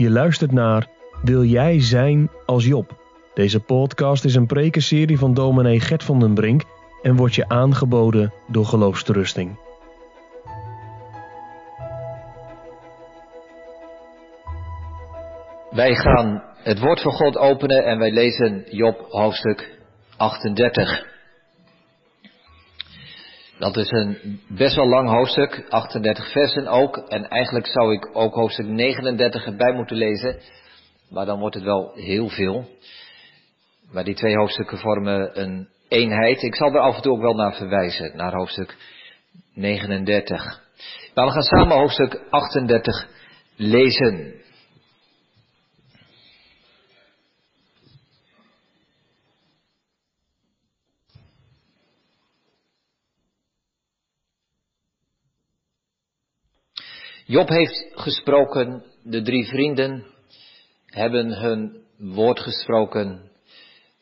[0.00, 0.86] Je luistert naar
[1.22, 2.98] Wil jij zijn als Job?
[3.34, 6.62] Deze podcast is een prekenserie van dominee Gert van den Brink
[7.02, 9.58] en wordt je aangeboden door Geloofsterusting.
[15.70, 19.78] Wij gaan het woord van God openen en wij lezen Job hoofdstuk
[20.16, 21.19] 38.
[23.60, 26.96] Dat is een best wel lang hoofdstuk, 38 versen ook.
[26.96, 30.40] En eigenlijk zou ik ook hoofdstuk 39 erbij moeten lezen.
[31.10, 32.68] Maar dan wordt het wel heel veel.
[33.92, 36.42] Maar die twee hoofdstukken vormen een eenheid.
[36.42, 38.76] Ik zal er af en toe ook wel naar verwijzen, naar hoofdstuk
[39.54, 40.60] 39.
[41.14, 43.08] Maar we gaan samen hoofdstuk 38
[43.56, 44.39] lezen.
[57.30, 60.06] Job heeft gesproken, de drie vrienden
[60.86, 63.30] hebben hun woord gesproken.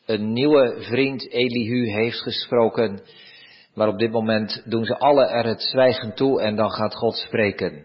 [0.05, 3.01] Een nieuwe vriend, Elihu, heeft gesproken.
[3.73, 7.15] Maar op dit moment doen ze alle er het zwijgen toe en dan gaat God
[7.15, 7.83] spreken.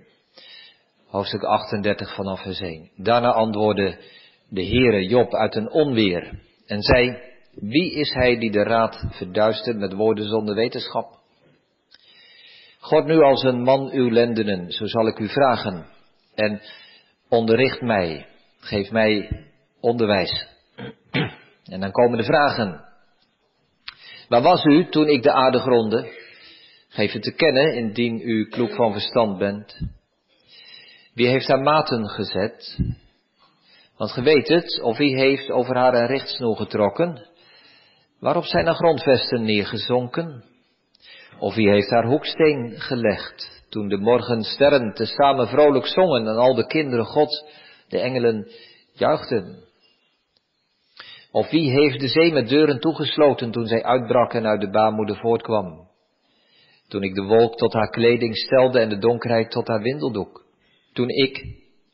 [1.06, 2.90] Hoofdstuk 38 vanaf vers 1.
[2.96, 3.98] Daarna antwoordde
[4.48, 7.18] de Heere Job uit een onweer en zei,
[7.54, 11.22] wie is hij die de raad verduistert met woorden zonder wetenschap?
[12.84, 15.86] God nu als een man uw lendenen, zo zal ik u vragen.
[16.34, 16.60] En
[17.28, 18.26] onderricht mij,
[18.58, 19.44] geef mij
[19.80, 20.48] onderwijs.
[21.64, 22.84] En dan komen de vragen.
[24.28, 26.12] Waar was u toen ik de aarde gronde?
[26.88, 29.80] Geef het te kennen, indien u kloek van verstand bent.
[31.14, 32.78] Wie heeft haar maten gezet?
[33.96, 37.28] Want ge weet het, of wie heeft over haar een richtsnoer getrokken?
[38.20, 40.52] Waarop zijn er grondvesten neergezonken?
[41.44, 46.66] Of wie heeft haar hoeksteen gelegd, toen de morgensterren tezamen vrolijk zongen en al de
[46.66, 47.46] kinderen God,
[47.88, 48.48] de engelen,
[48.92, 49.58] juichten?
[51.30, 55.16] Of wie heeft de zee met deuren toegesloten toen zij uitbrak en uit de baarmoeder
[55.16, 55.88] voortkwam?
[56.88, 60.44] Toen ik de wolk tot haar kleding stelde en de donkerheid tot haar windeldoek.
[60.92, 61.44] Toen ik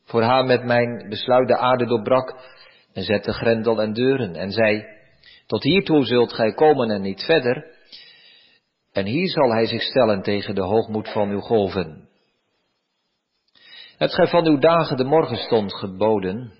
[0.03, 2.35] voor haar met mijn besluit de aarde doorbrak
[2.93, 4.85] en zette grendel en deuren en zei,
[5.47, 7.70] tot hiertoe zult gij komen en niet verder.
[8.91, 12.09] En hier zal hij zich stellen tegen de hoogmoed van uw golven.
[13.97, 16.51] Hebt gij van uw dagen de morgenstond geboden?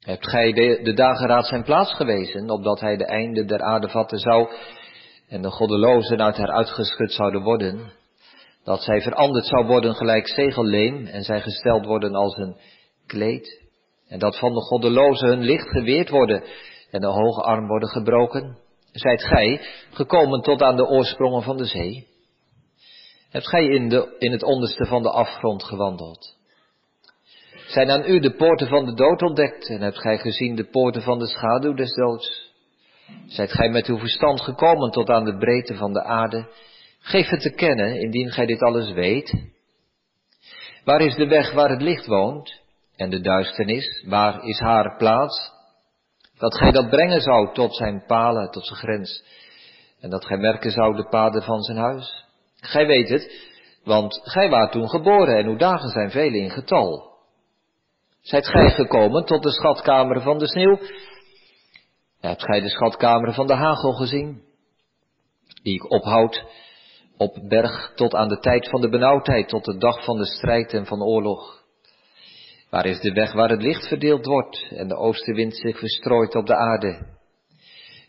[0.00, 4.48] Hebt gij de, dageraad zijn plaats gewezen, opdat hij de einde der aarde vatten zou
[5.28, 7.92] en de goddelozen uit haar uitgeschud zouden worden?
[8.64, 12.56] Dat zij veranderd zou worden gelijk zegelleem en zij gesteld worden als een
[13.06, 13.62] kleed?
[14.08, 16.44] En dat van de goddelozen hun licht geweerd worden
[16.90, 18.58] en de hoge arm worden gebroken?
[18.98, 22.06] Zijt gij gekomen tot aan de oorsprongen van de zee?
[23.30, 26.34] Hebt gij in, de, in het onderste van de afgrond gewandeld?
[27.66, 31.02] Zijn aan u de poorten van de dood ontdekt en hebt gij gezien de poorten
[31.02, 32.54] van de schaduw des doods?
[33.26, 36.48] Zijt gij met uw verstand gekomen tot aan de breedte van de aarde?
[36.98, 39.34] Geef het te kennen, indien gij dit alles weet.
[40.84, 42.60] Waar is de weg waar het licht woont?
[42.96, 45.52] En de duisternis, waar is haar plaats?
[46.38, 49.24] Dat gij dat brengen zou tot zijn palen, tot zijn grens.
[50.00, 52.24] En dat gij merken zou de paden van zijn huis.
[52.56, 53.54] Gij weet het,
[53.84, 57.14] want gij waart toen geboren en uw dagen zijn vele in getal.
[58.20, 60.78] Zijt gij gekomen tot de schatkamer van de sneeuw?
[62.20, 64.42] Hebt gij de schatkamer van de hagel gezien?
[65.62, 66.44] Die ik ophoud
[67.16, 70.72] op berg tot aan de tijd van de benauwdheid, tot de dag van de strijd
[70.72, 71.64] en van oorlog.
[72.76, 76.46] Waar is de weg waar het licht verdeeld wordt en de oostenwind zich verstrooit op
[76.46, 77.06] de aarde?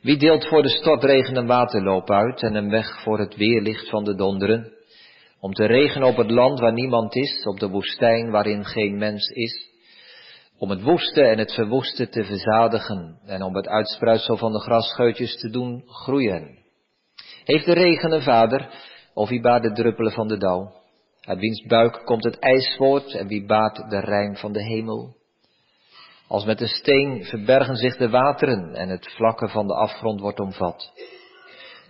[0.02, 4.04] Wie deelt voor de stortregen een waterloop uit en een weg voor het weerlicht van
[4.04, 4.72] de donderen?
[5.40, 9.28] Om te regenen op het land waar niemand is, op de woestijn waarin geen mens
[9.28, 9.70] is?
[10.58, 15.40] Om het woeste en het verwoeste te verzadigen en om het uitspruitsel van de grasscheutjes
[15.40, 16.58] te doen groeien?
[17.44, 18.70] Heeft de regen een vader
[19.14, 20.72] of wie baart de druppelen van de dauw?
[21.28, 25.16] Uit wiens buik komt het ijs voort en wie baart de rijm van de hemel?
[26.28, 30.40] Als met een steen verbergen zich de wateren en het vlakke van de afgrond wordt
[30.40, 30.92] omvat.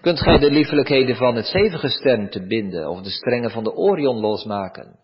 [0.02, 4.20] Kunt gij de liefelijkheden van het zevengestern te binden of de strengen van de Orion
[4.20, 5.00] losmaken?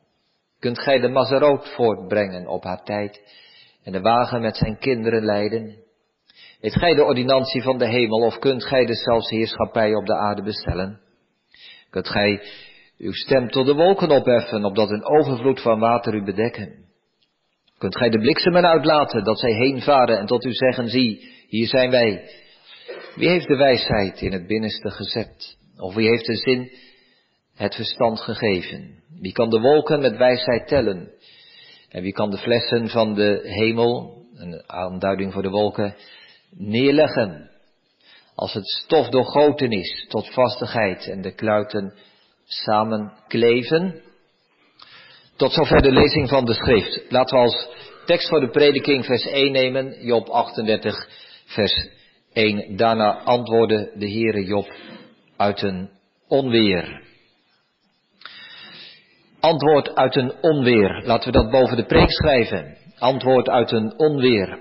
[0.60, 3.22] Kunt gij de Mazeroot voortbrengen op haar tijd
[3.84, 5.76] en de wagen met zijn kinderen leiden?
[6.62, 10.16] Weet gij de ordinantie van de hemel of kunt gij de zelfs heerschappij op de
[10.16, 11.00] aarde bestellen?
[11.90, 12.42] Kunt gij
[13.04, 16.86] uw stem tot de wolken opheffen, opdat een overvloed van water u bedekken.
[17.78, 21.68] Kunt gij de bliksemen uitlaten, dat zij heen varen en tot u zeggen, zie, hier
[21.68, 22.30] zijn wij.
[23.16, 25.58] Wie heeft de wijsheid in het binnenste gezet?
[25.78, 26.72] Of wie heeft de zin
[27.56, 29.04] het verstand gegeven?
[29.20, 31.12] Wie kan de wolken met wijsheid tellen?
[31.90, 35.96] En wie kan de flessen van de hemel, een aanduiding voor de wolken,
[36.50, 37.50] neerleggen?
[38.36, 41.94] Als het stof doorgoten is tot vastigheid en de kluiten
[42.62, 44.02] samen kleven.
[45.36, 47.02] Tot zover de lezing van de schrift.
[47.10, 47.68] Laten we als
[48.06, 51.08] tekst voor de prediking vers 1 nemen, Job 38,
[51.46, 51.90] vers
[52.34, 52.76] 1.
[52.76, 54.74] Daarna antwoordde de Heere Job
[55.38, 55.90] uit een
[56.28, 57.02] onweer.
[59.40, 61.04] Antwoord uit een onweer.
[61.06, 62.78] Laten we dat boven de preek schrijven.
[63.00, 64.60] Antwoord uit een onweer.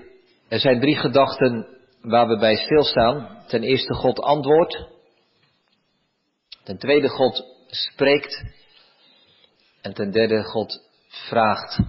[0.49, 1.67] Er zijn drie gedachten
[2.01, 3.43] waar we bij stilstaan.
[3.47, 4.87] Ten eerste God antwoordt.
[6.63, 8.43] Ten tweede God spreekt.
[9.81, 11.79] En ten derde God vraagt.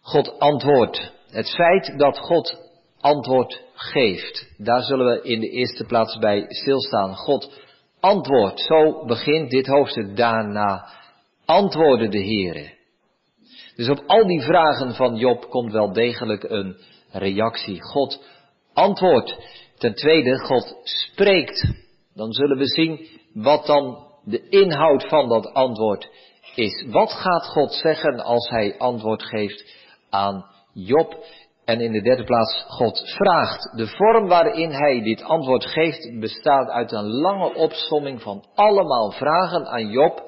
[0.00, 1.12] God antwoordt.
[1.30, 2.68] Het feit dat God
[3.00, 7.14] antwoord geeft, daar zullen we in de eerste plaats bij stilstaan.
[7.14, 7.60] God
[8.00, 8.60] antwoordt.
[8.60, 10.88] Zo begint dit hoofdstuk daarna.
[11.44, 12.76] Antwoordde de Heere.
[13.76, 16.76] Dus op al die vragen van Job komt wel degelijk een
[17.10, 17.82] reactie.
[17.82, 18.24] God
[18.72, 19.36] antwoordt.
[19.78, 21.72] Ten tweede, God spreekt.
[22.14, 26.08] Dan zullen we zien wat dan de inhoud van dat antwoord
[26.54, 26.86] is.
[26.90, 29.64] Wat gaat God zeggen als hij antwoord geeft
[30.10, 31.24] aan Job?
[31.64, 33.76] En in de derde plaats, God vraagt.
[33.76, 39.66] De vorm waarin hij dit antwoord geeft bestaat uit een lange opsomming van allemaal vragen
[39.66, 40.22] aan Job,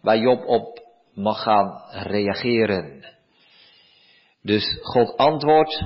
[0.00, 0.80] waar Job op
[1.14, 3.04] mag gaan reageren.
[4.42, 5.82] Dus God antwoordt,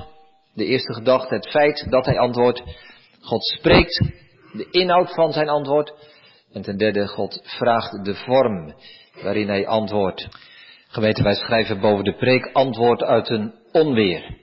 [0.53, 2.63] de eerste gedachte, het feit dat hij antwoordt.
[3.21, 4.03] God spreekt,
[4.53, 5.93] de inhoud van zijn antwoord.
[6.53, 8.75] En ten derde, God vraagt de vorm
[9.21, 10.27] waarin hij antwoordt.
[10.87, 14.37] Gemeente, wij schrijven boven de preek antwoord uit een onweer.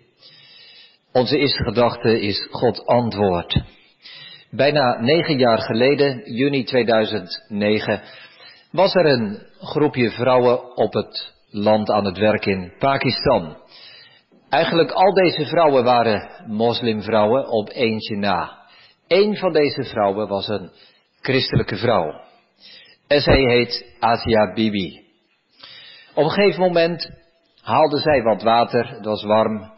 [1.13, 3.63] Onze eerste gedachte is God antwoord.
[4.51, 8.03] Bijna negen jaar geleden, juni 2009,
[8.71, 13.57] was er een groepje vrouwen op het land aan het werk in Pakistan.
[14.49, 18.67] Eigenlijk al deze vrouwen waren moslimvrouwen op eentje na.
[19.09, 20.71] Eén van deze vrouwen was een
[21.25, 22.21] christelijke vrouw.
[23.07, 25.03] En zij heet Asia Bibi.
[26.15, 27.11] Op een gegeven moment
[27.63, 29.73] haalde zij wat water, het was warm,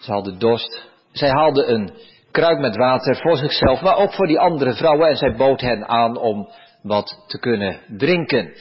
[0.00, 0.88] ze hadden dorst.
[1.12, 1.92] Zij haalde een
[2.30, 5.88] kruik met water voor zichzelf, maar ook voor die andere vrouwen en zij bood hen
[5.88, 6.48] aan om
[6.82, 8.52] wat te kunnen drinken.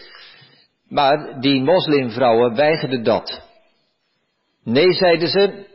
[0.88, 3.48] Maar die moslimvrouwen weigerden dat.
[4.64, 5.68] Nee, zeiden ze,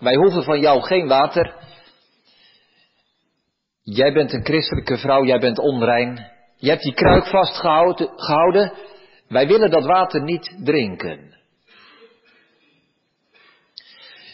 [0.00, 1.57] wij hoeven van jou geen water.
[3.90, 6.30] Jij bent een christelijke vrouw, jij bent onrein.
[6.56, 8.72] Je hebt die kruik vastgehouden.
[9.28, 11.36] Wij willen dat water niet drinken.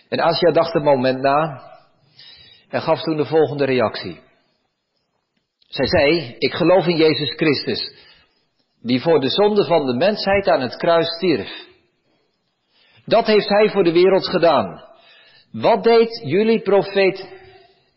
[0.08, 1.62] En Asia dacht een moment na
[2.68, 4.20] en gaf toen de volgende reactie.
[5.58, 7.94] Zij zei, ik geloof in Jezus Christus,
[8.82, 11.66] die voor de zonde van de mensheid aan het kruis stierf.
[13.04, 14.84] Dat heeft hij voor de wereld gedaan.
[15.52, 17.28] Wat deed jullie profeet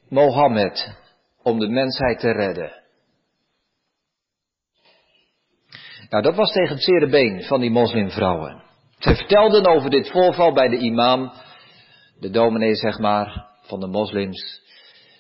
[0.10, 1.06] Mohammed
[1.48, 2.72] om de mensheid te redden?
[6.10, 8.64] Nou, dat was tegen het zere been van die moslimvrouwen.
[9.00, 11.32] Ze vertelden over dit voorval bij de imam,
[12.20, 14.62] de dominee zeg maar, van de moslims.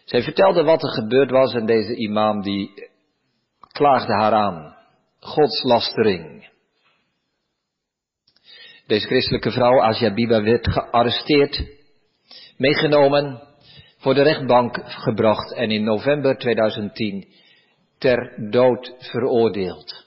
[0.05, 2.89] Zij vertelde wat er gebeurd was en deze imam die
[3.71, 4.75] klaagde haar aan.
[5.19, 6.49] Godslastering.
[8.87, 11.63] Deze christelijke vrouw, Asia Biba, werd gearresteerd,
[12.57, 13.46] meegenomen,
[14.07, 17.27] voor de rechtbank gebracht en in november 2010
[17.97, 20.05] ter dood veroordeeld.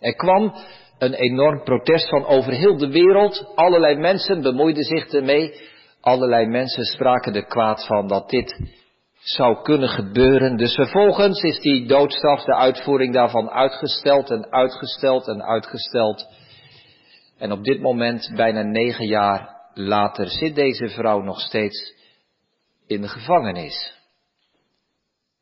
[0.00, 0.54] Er kwam
[0.98, 3.52] een enorm protest van over heel de wereld.
[3.54, 5.54] Allerlei mensen bemoeiden zich ermee.
[6.00, 8.60] Allerlei mensen spraken er kwaad van dat dit
[9.18, 10.56] zou kunnen gebeuren.
[10.56, 16.26] Dus vervolgens is die doodstraf, de uitvoering daarvan uitgesteld en uitgesteld en uitgesteld.
[17.38, 21.97] En op dit moment, bijna negen jaar later, zit deze vrouw nog steeds
[22.88, 23.94] in de gevangenis.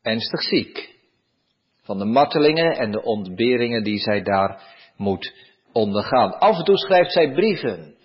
[0.01, 0.95] Ernstig ziek.
[1.81, 4.61] Van de martelingen en de ontberingen die zij daar
[4.97, 5.33] moet
[5.71, 6.39] ondergaan.
[6.39, 7.95] Af en toe schrijft zij brieven.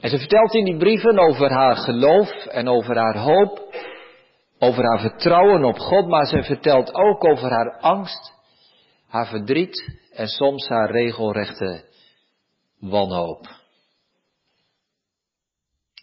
[0.00, 3.74] En ze vertelt in die brieven over haar geloof en over haar hoop,
[4.58, 8.32] over haar vertrouwen op God, maar ze vertelt ook over haar angst,
[9.08, 11.84] haar verdriet en soms haar regelrechte
[12.80, 13.48] wanhoop.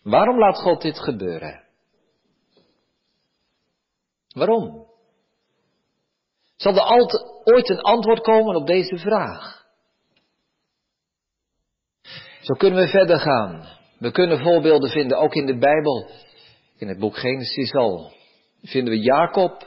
[0.03, 1.60] Waarom laat God dit gebeuren?
[4.33, 4.89] Waarom?
[6.55, 9.65] Zal er altijd, ooit een antwoord komen op deze vraag?
[12.41, 13.67] Zo kunnen we verder gaan.
[13.99, 16.09] We kunnen voorbeelden vinden, ook in de Bijbel.
[16.77, 18.13] In het boek Genesis al
[18.61, 19.65] vinden we Jacob,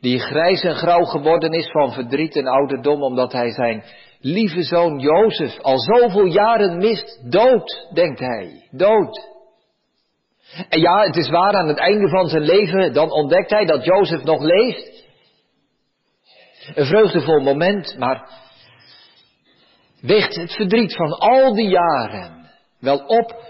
[0.00, 3.84] die grijs en grauw geworden is van verdriet en ouderdom, omdat hij zijn
[4.20, 7.30] lieve zoon Jozef al zoveel jaren mist.
[7.30, 9.35] Dood, denkt hij, dood.
[10.68, 13.84] En ja, het is waar, aan het einde van zijn leven, dan ontdekt hij dat
[13.84, 15.04] Jozef nog leeft.
[16.74, 18.30] Een vreugdevol moment, maar
[20.00, 23.44] weegt het verdriet van al die jaren wel op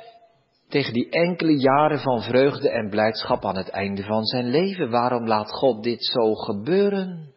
[0.69, 4.91] tegen die enkele jaren van vreugde en blijdschap aan het einde van zijn leven?
[4.91, 7.35] Waarom laat God dit zo gebeuren?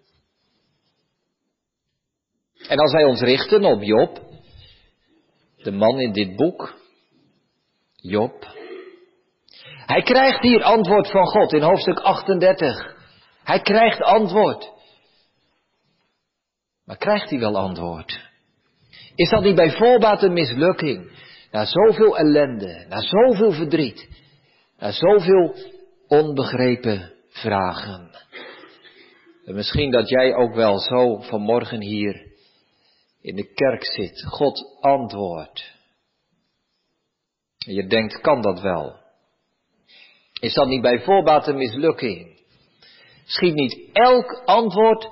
[2.68, 4.22] En als wij ons richten op Job,
[5.58, 6.78] de man in dit boek,
[7.96, 8.58] Job,
[9.90, 12.96] hij krijgt hier antwoord van God in hoofdstuk 38.
[13.44, 14.72] Hij krijgt antwoord.
[16.86, 18.30] Maar krijgt hij wel antwoord?
[19.16, 21.12] Is dat niet bij voorbaat een mislukking?
[21.52, 24.10] Na zoveel ellende, na zoveel verdriet,
[24.78, 25.56] na zoveel
[26.08, 28.10] onbegrepen vragen.
[29.46, 32.28] En misschien dat jij ook wel zo vanmorgen hier
[33.22, 34.26] in de kerk zit.
[34.26, 35.74] God antwoordt.
[37.66, 38.99] En je denkt, kan dat wel?
[40.40, 42.38] Is dat niet bij voorbaat een mislukking?
[43.26, 45.08] Schiet niet elk antwoord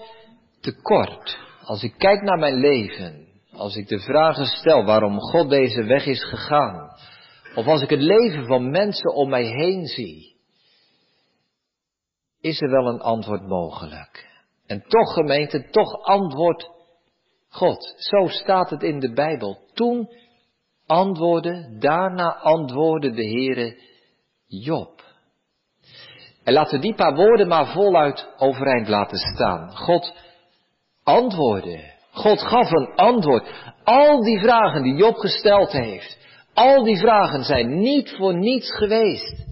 [0.61, 1.37] tekort?
[1.63, 6.05] Als ik kijk naar mijn leven, als ik de vragen stel waarom God deze weg
[6.05, 6.89] is gegaan,
[7.55, 10.35] of als ik het leven van mensen om mij heen zie,
[12.41, 14.25] is er wel een antwoord mogelijk.
[14.65, 16.69] En toch gemeente, toch antwoordt
[17.49, 17.93] God.
[17.97, 19.59] Zo staat het in de Bijbel.
[19.73, 20.09] Toen
[20.85, 23.81] antwoordde, daarna antwoordde de Heere
[24.47, 24.96] Job.
[26.47, 29.71] En laten we die paar woorden maar voluit overeind laten staan.
[29.75, 30.13] God
[31.03, 31.79] antwoordde.
[32.11, 33.73] God gaf een antwoord.
[33.83, 36.17] Al die vragen die Job gesteld heeft,
[36.53, 39.45] al die vragen zijn niet voor niets geweest.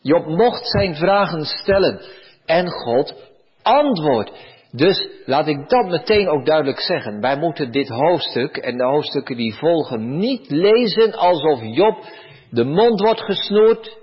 [0.00, 2.00] Job mocht zijn vragen stellen
[2.46, 3.14] en God
[3.62, 4.32] antwoordt.
[4.70, 7.20] Dus laat ik dat meteen ook duidelijk zeggen.
[7.20, 12.04] Wij moeten dit hoofdstuk en de hoofdstukken die volgen niet lezen alsof Job
[12.50, 14.00] de mond wordt gesnoerd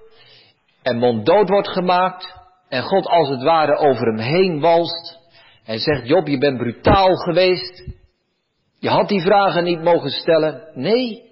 [0.90, 2.36] en monddood wordt gemaakt
[2.70, 5.18] en God als het ware over hem heen walst
[5.66, 7.84] en zegt, Job, je bent brutaal geweest.
[8.80, 10.72] Je had die vragen niet mogen stellen.
[10.74, 11.30] Nee,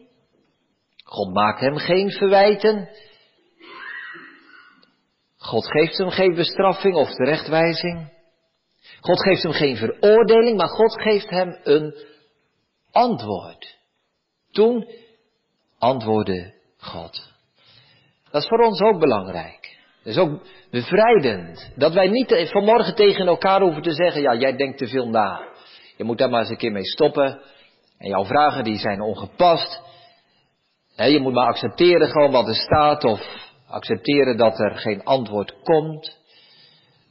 [1.04, 2.90] God maakt hem geen verwijten.
[5.38, 8.14] God geeft hem geen bestraffing of terechtwijzing.
[9.00, 11.96] God geeft hem geen veroordeling, maar God geeft hem een
[12.92, 13.78] antwoord.
[14.52, 14.90] Toen
[15.78, 17.37] antwoordde God.
[18.38, 19.78] Dat is voor ons ook belangrijk.
[20.04, 20.42] Dat is ook
[20.72, 21.72] bevrijdend.
[21.76, 25.42] Dat wij niet vanmorgen tegen elkaar hoeven te zeggen, ja, jij denkt te veel na.
[25.96, 27.42] Je moet daar maar eens een keer mee stoppen.
[27.98, 29.82] En jouw vragen die zijn ongepast.
[30.96, 33.22] je moet maar accepteren gewoon wat er staat of
[33.68, 36.18] accepteren dat er geen antwoord komt.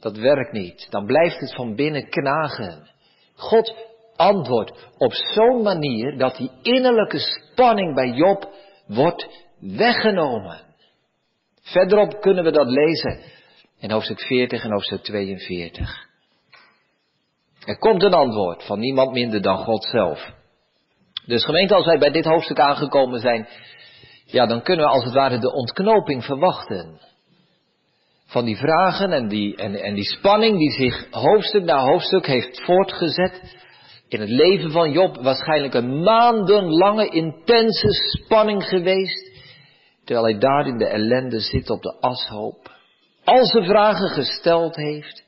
[0.00, 0.86] Dat werkt niet.
[0.90, 2.88] Dan blijft het van binnen knagen.
[3.34, 3.74] God
[4.16, 8.48] antwoordt op zo'n manier dat die innerlijke spanning bij Job
[8.86, 9.28] wordt
[9.60, 10.64] weggenomen.
[11.66, 13.20] Verderop kunnen we dat lezen
[13.78, 16.06] in hoofdstuk 40 en hoofdstuk 42.
[17.64, 20.30] Er komt een antwoord van niemand minder dan God zelf.
[21.24, 23.48] Dus gemeente, als wij bij dit hoofdstuk aangekomen zijn,
[24.24, 27.00] ja, dan kunnen we als het ware de ontknoping verwachten.
[28.26, 32.62] Van die vragen en die, en, en die spanning die zich hoofdstuk na hoofdstuk heeft
[32.64, 33.56] voortgezet
[34.08, 35.16] in het leven van Job.
[35.22, 39.25] Waarschijnlijk een maandenlange intense spanning geweest.
[40.06, 42.74] Terwijl hij daar in de ellende zit op de ashoop.
[43.24, 45.24] Al zijn vragen gesteld heeft.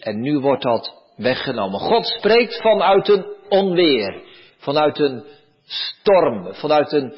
[0.00, 1.80] En nu wordt dat weggenomen.
[1.80, 4.22] God spreekt vanuit een onweer.
[4.58, 5.24] Vanuit een
[5.64, 6.54] storm.
[6.54, 7.14] Vanuit een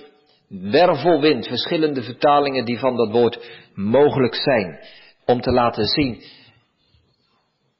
[0.49, 1.47] wervelwind.
[1.47, 4.85] Verschillende vertalingen die van dat woord mogelijk zijn.
[5.26, 6.23] Om te laten zien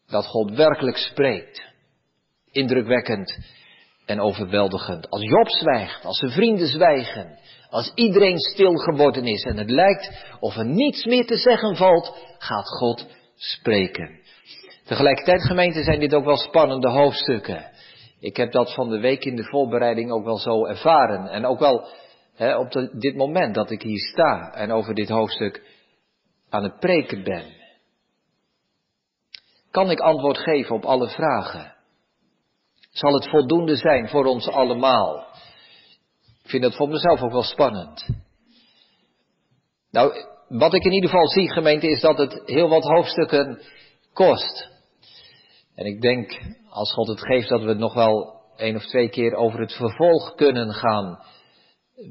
[0.07, 1.63] dat God werkelijk spreekt.
[2.51, 3.39] Indrukwekkend
[4.07, 5.11] en overweldigend.
[5.11, 7.39] Als Job zwijgt, als zijn vrienden zwijgen,
[7.71, 12.35] als iedereen stil geworden is en het lijkt of er niets meer te zeggen valt,
[12.39, 14.21] gaat God spreken.
[14.85, 17.71] Tegelijkertijd, gemeente, zijn dit ook wel spannende hoofdstukken.
[18.21, 21.27] Ik heb dat van de week in de voorbereiding ook wel zo ervaren.
[21.27, 21.89] En ook wel
[22.35, 25.63] hè, op dit moment dat ik hier sta en over dit hoofdstuk
[26.49, 27.45] aan het preken ben.
[29.71, 31.75] Kan ik antwoord geven op alle vragen?
[32.91, 35.27] Zal het voldoende zijn voor ons allemaal?
[36.51, 38.09] Vind dat voor mezelf ook wel spannend.
[39.91, 40.13] Nou,
[40.49, 43.61] wat ik in ieder geval zie, gemeente, is dat het heel wat hoofdstukken
[44.13, 44.69] kost.
[45.75, 49.35] En ik denk, als God het geeft, dat we nog wel één of twee keer
[49.35, 51.19] over het vervolg kunnen gaan.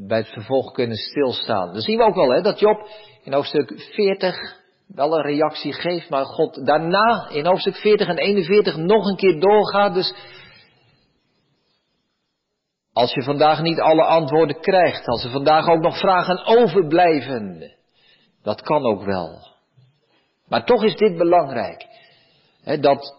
[0.07, 1.73] Bij het vervolg kunnen stilstaan.
[1.73, 2.87] Dan zien we ook wel, hè, dat Job
[3.23, 4.35] in hoofdstuk 40
[4.87, 9.39] wel een reactie geeft, maar God daarna in hoofdstuk 40 en 41 nog een keer
[9.39, 9.93] doorgaat.
[9.93, 10.13] Dus
[12.99, 17.71] Als je vandaag niet alle antwoorden krijgt, als er vandaag ook nog vragen overblijven,
[18.43, 19.47] dat kan ook wel.
[20.47, 21.85] Maar toch is dit belangrijk,
[22.63, 23.15] hè, dat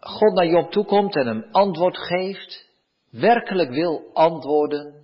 [0.00, 2.68] God naar Job toekomt en hem antwoord geeft,
[3.10, 4.94] werkelijk wil antwoorden,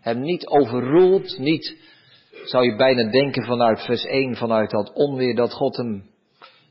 [0.00, 1.76] hem niet overroelt, niet,
[2.44, 6.10] zou je bijna denken vanuit vers 1, vanuit dat onweer dat God hem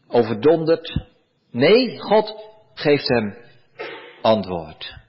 [0.07, 1.05] overdondert.
[1.51, 2.35] Nee, God
[2.73, 3.37] geeft hem
[4.21, 5.04] antwoord.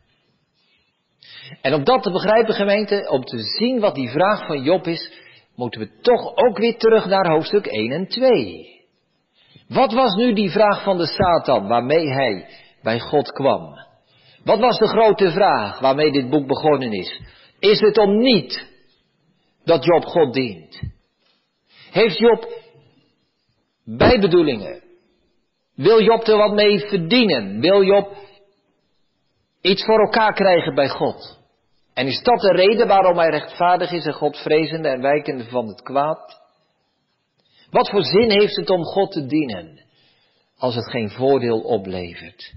[1.60, 5.12] En om dat te begrijpen, gemeente, om te zien wat die vraag van Job is,
[5.54, 8.74] moeten we toch ook weer terug naar hoofdstuk 1 en 2.
[9.68, 12.48] Wat was nu die vraag van de Satan waarmee hij
[12.82, 13.78] bij God kwam?
[14.44, 17.20] Wat was de grote vraag waarmee dit boek begonnen is?
[17.58, 18.66] Is het om niet
[19.64, 20.80] dat Job God dient?
[21.90, 22.48] Heeft Job
[23.84, 24.82] bijbedoelingen?
[25.74, 27.60] Wil Job er wat mee verdienen?
[27.60, 28.16] Wil Job
[29.60, 31.35] iets voor elkaar krijgen bij God?
[31.96, 35.82] En is dat de reden waarom hij rechtvaardig is en Godvrezende en wijkende van het
[35.82, 36.40] kwaad?
[37.70, 39.80] Wat voor zin heeft het om God te dienen
[40.58, 42.52] als het geen voordeel oplevert?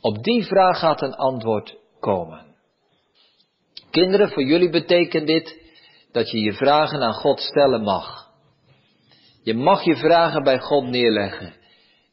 [0.00, 2.46] Op die vraag gaat een antwoord komen.
[3.90, 5.60] Kinderen, voor jullie betekent dit
[6.12, 8.30] dat je je vragen aan God stellen mag.
[9.42, 11.54] Je mag je vragen bij God neerleggen.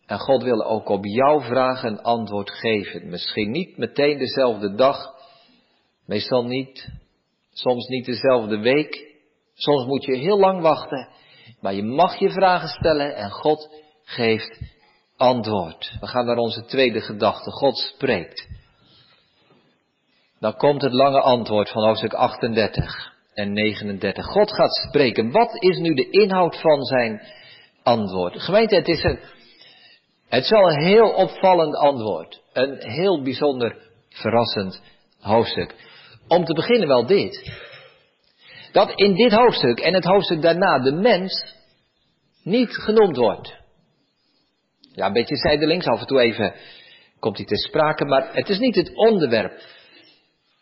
[0.06, 3.10] En God wil ook op jouw vragen een antwoord geven.
[3.10, 5.16] Misschien niet meteen dezelfde dag,
[6.07, 6.89] meestal niet,
[7.51, 9.15] soms niet dezelfde week,
[9.53, 11.07] soms moet je heel lang wachten.
[11.61, 13.69] Maar je mag je vragen stellen en God
[14.03, 14.59] geeft
[15.17, 15.97] antwoord.
[15.99, 17.51] We gaan naar onze tweede gedachte.
[17.51, 18.47] God spreekt.
[20.39, 24.25] Dan komt het lange antwoord van hoofdstuk 38 en 39.
[24.25, 25.31] God gaat spreken.
[25.31, 27.21] Wat is nu de inhoud van zijn
[27.83, 28.41] antwoord?
[28.41, 29.19] Gemeente, het is een,
[30.29, 32.41] het is wel een heel opvallend antwoord.
[32.53, 33.77] Een heel bijzonder
[34.09, 34.81] verrassend
[35.19, 35.75] hoofdstuk.
[36.27, 37.51] Om te beginnen wel dit.
[38.71, 41.56] Dat in dit hoofdstuk en het hoofdstuk daarna de mens
[42.43, 43.56] niet genoemd wordt.
[44.93, 46.54] Ja, een beetje zijdelings, af en toe even
[47.19, 49.62] komt hij te sprake, maar het is niet het onderwerp.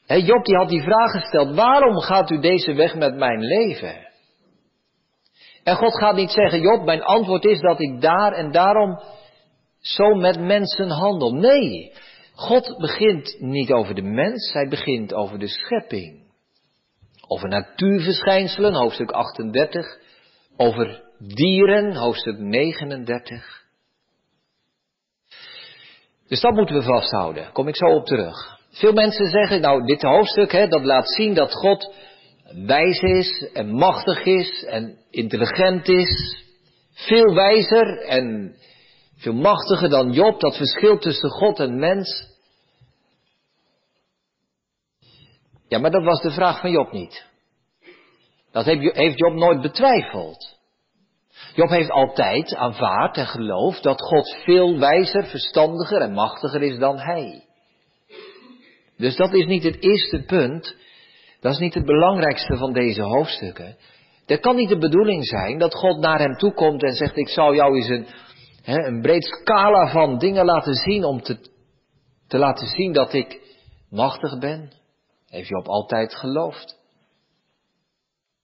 [0.06, 4.08] He, Job die had die vraag gesteld, waarom gaat u deze weg met mijn leven?
[5.64, 9.00] En God gaat niet zeggen, Job, mijn antwoord is dat ik daar en daarom
[9.80, 11.32] zo met mensen handel.
[11.32, 11.94] Nee,
[12.36, 16.24] God begint niet over de mens, hij begint over de schepping.
[17.28, 20.00] Over natuurverschijnselen, hoofdstuk 38.
[20.58, 23.64] Over dieren, hoofdstuk 39.
[26.28, 27.52] Dus dat moeten we vasthouden.
[27.52, 28.60] Kom ik zo op terug.
[28.70, 31.94] Veel mensen zeggen, nou, dit hoofdstuk, hè, dat laat zien dat God
[32.66, 36.44] wijs is en machtig is en intelligent is.
[36.94, 38.56] Veel wijzer en
[39.16, 40.40] veel machtiger dan Job.
[40.40, 42.34] Dat verschil tussen God en mens.
[45.68, 47.26] Ja, maar dat was de vraag van Job niet.
[48.52, 50.56] Dat heeft Job nooit betwijfeld.
[51.56, 57.00] Job heeft altijd aanvaard en geloofd dat God veel wijzer, verstandiger en machtiger is dan
[57.00, 57.44] hij.
[58.98, 60.76] Dus dat is niet het eerste punt.
[61.40, 63.78] Dat is niet het belangrijkste van deze hoofdstukken.
[64.26, 67.30] Er kan niet de bedoeling zijn dat God naar hem toe komt en zegt: Ik
[67.30, 68.08] zal jou eens een,
[68.66, 71.38] hè, een breed scala van dingen laten zien om te,
[72.28, 73.42] te laten zien dat ik
[73.90, 74.72] machtig ben.
[75.30, 76.78] Heeft Job altijd geloofd.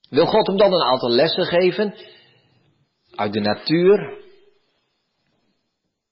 [0.09, 1.95] Wil God hem dan een aantal lessen geven
[3.15, 4.19] uit de natuur?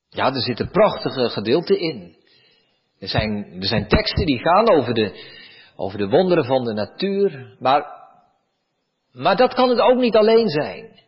[0.09, 2.15] Ja, er zitten prachtige gedeelten in.
[2.99, 5.37] Er zijn, er zijn teksten die gaan over de,
[5.75, 7.85] over de wonderen van de natuur, maar,
[9.11, 10.99] maar dat kan het ook niet alleen zijn.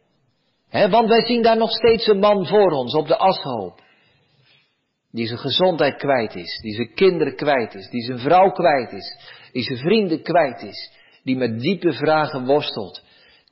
[0.72, 3.80] Want wij zien daar nog steeds een man voor ons op de ashoop.
[5.12, 9.38] Die zijn gezondheid kwijt is, die zijn kinderen kwijt is, die zijn vrouw kwijt is,
[9.52, 10.92] die zijn vrienden kwijt is,
[11.24, 13.04] die met diepe vragen worstelt.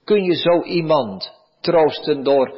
[0.03, 2.57] Kun je zo iemand troosten door,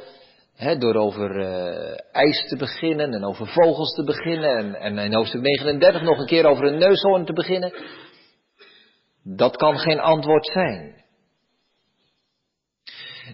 [0.77, 5.41] door over uh, ijs te beginnen en over vogels te beginnen en, en in hoofdstuk
[5.41, 7.73] 39 nog een keer over een neushoorn te beginnen?
[9.23, 11.00] Dat kan geen antwoord zijn.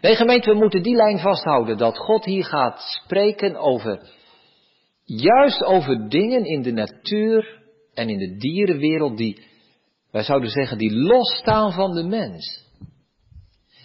[0.02, 4.02] Nee, gemeente, we moeten die lijn vasthouden dat God hier gaat spreken over,
[5.04, 7.62] juist over dingen in de natuur
[7.94, 9.46] en in de dierenwereld die
[10.12, 12.66] wij zouden zeggen, die losstaan van de mens.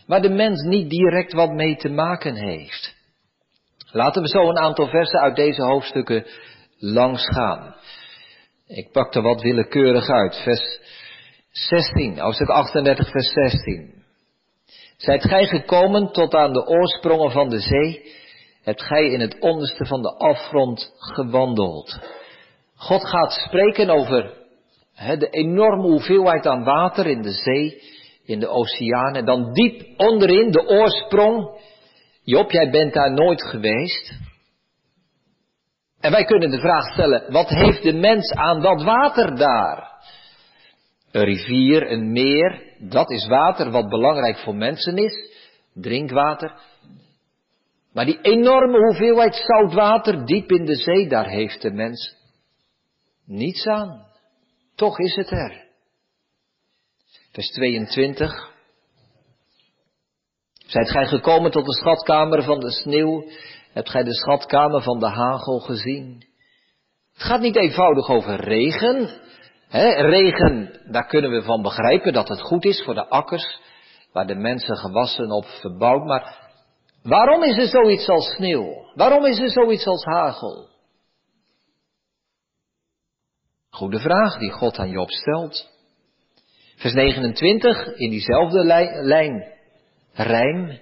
[0.07, 2.95] Waar de mens niet direct wat mee te maken heeft.
[3.91, 6.27] Laten we zo een aantal versen uit deze hoofdstukken
[6.79, 7.75] langs gaan.
[8.67, 10.37] Ik pak er wat willekeurig uit.
[10.43, 10.81] Vers
[11.51, 14.02] 16, hoofdstuk 38, vers 16.
[15.03, 18.13] Zijt gij gekomen tot aan de oorsprongen van de zee,
[18.63, 21.99] hebt gij in het onderste van de afgrond gewandeld.
[22.75, 24.35] God gaat spreken over
[25.19, 27.83] de enorme hoeveelheid aan water in de zee,
[28.25, 29.17] in de oceaan.
[29.17, 31.61] En dan diep onderin de oorsprong.
[32.25, 34.13] Job, jij bent daar nooit geweest.
[36.01, 39.91] En wij kunnen de vraag stellen, wat heeft de mens aan dat water daar?
[41.11, 45.31] Een rivier, een meer, dat is water wat belangrijk voor mensen is.
[45.75, 46.61] Drinkwater.
[47.93, 52.17] Maar die enorme hoeveelheid zout water diep in de zee, daar heeft de mens
[53.27, 54.07] niets aan.
[54.75, 55.65] Toch is het er.
[57.33, 58.51] Vers 22.
[60.67, 63.25] Zijt gij gekomen tot de schatkamer van de sneeuw?
[63.73, 66.25] Hebt gij de schatkamer van de hagel gezien?
[67.13, 69.21] Het gaat niet eenvoudig over regen.
[69.73, 73.61] Regen, daar kunnen we van begrijpen dat het goed is voor de akkers,
[74.13, 76.05] waar de mensen gewassen op verbouwd.
[76.05, 76.51] Maar
[77.03, 78.91] waarom is er zoiets als sneeuw?
[78.95, 80.69] Waarom is er zoiets als hagel?
[83.71, 85.71] Goede vraag die God aan Job stelt.
[86.77, 88.65] Vers 29, in diezelfde
[89.05, 89.51] lijn.
[90.13, 90.79] Rijm,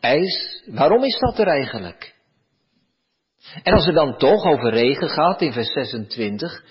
[0.00, 2.14] ijs, waarom is dat er eigenlijk?
[3.62, 6.64] En als het dan toch over regen gaat in vers 26,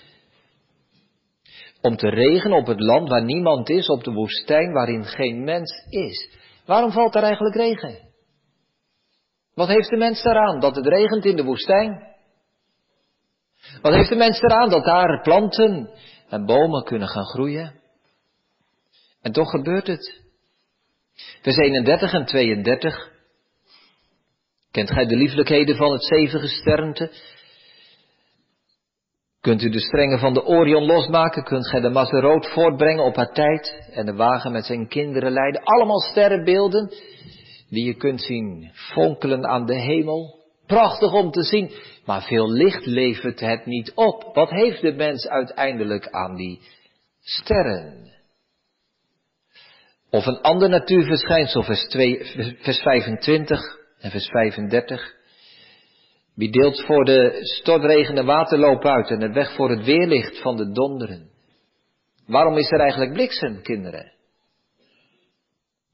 [1.80, 5.86] om te regenen op het land waar niemand is, op de woestijn waarin geen mens
[5.88, 6.30] is.
[6.66, 8.08] Waarom valt er eigenlijk regen?
[9.54, 12.08] Wat heeft de mens daaraan dat het regent in de woestijn?
[13.82, 15.90] Wat heeft de mens eraan dat daar planten
[16.28, 17.80] en bomen kunnen gaan groeien?
[19.22, 20.20] En toch gebeurt het.
[21.42, 23.10] Vers 31 en 32.
[24.70, 27.10] Kent gij de lieflijkheden van het zevige sternte?
[29.40, 31.44] Kunt u de strengen van de Orion losmaken?
[31.44, 33.88] Kunt gij de Mazeroot voortbrengen op haar tijd?
[33.92, 35.62] En de wagen met zijn kinderen leiden?
[35.62, 36.88] Allemaal sterrenbeelden
[37.68, 40.38] die je kunt zien fonkelen aan de hemel.
[40.66, 41.70] Prachtig om te zien,
[42.04, 44.30] maar veel licht levert het niet op.
[44.34, 46.60] Wat heeft de mens uiteindelijk aan die
[47.20, 48.10] sterren?
[50.10, 52.24] Of een ander natuurverschijnsel, vers, 2,
[52.60, 53.60] vers 25
[54.00, 55.14] en vers 35.
[56.34, 60.56] Wie deelt voor de stortregen de waterloop uit en de weg voor het weerlicht van
[60.56, 61.30] de donderen?
[62.26, 64.12] Waarom is er eigenlijk bliksem, kinderen?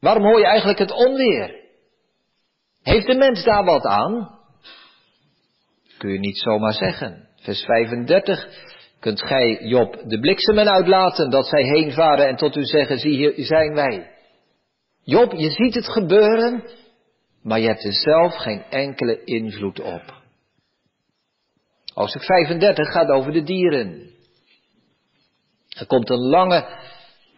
[0.00, 1.64] Waarom hoor je eigenlijk het onweer?
[2.82, 4.38] Heeft de mens daar wat aan?
[5.98, 7.28] Kun je niet zomaar zeggen.
[7.36, 8.48] Vers 35.
[9.00, 13.16] Kunt gij Job de bliksemen uitlaten dat zij heen varen en tot u zeggen, zie
[13.16, 14.10] hier zijn wij.
[15.02, 16.64] Job, je ziet het gebeuren,
[17.42, 20.24] maar je hebt er zelf geen enkele invloed op.
[21.96, 24.10] Hoofdstuk 35 gaat over de dieren.
[25.78, 26.64] Er komt een lange,